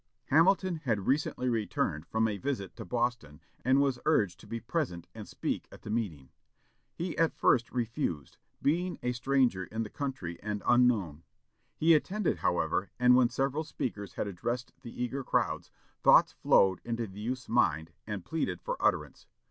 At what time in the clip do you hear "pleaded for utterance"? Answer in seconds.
18.25-19.27